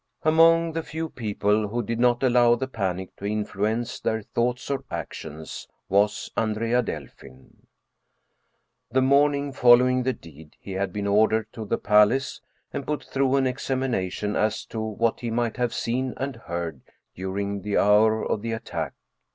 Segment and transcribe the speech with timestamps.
[0.23, 4.83] Among the few people who did not allow the panic to influence their thoughts or
[4.89, 7.67] actions was Andrea Delfin.
[8.89, 12.41] The morning following the deed he had been ordered to the palace
[12.73, 16.81] and put through an examination as to what he might have seen and heard
[17.13, 18.93] during the hour of the attack.